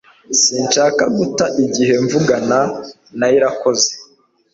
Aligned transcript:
Sinshaka 0.41 1.03
guta 1.17 1.45
igihe 1.63 1.93
mvugana 2.03 2.59
na 3.19 3.27
Irakoze 3.37 3.91